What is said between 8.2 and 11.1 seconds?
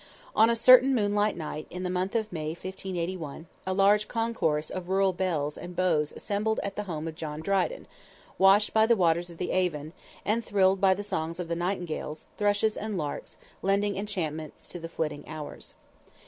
washed by the waters of the Avon, and thrilled by the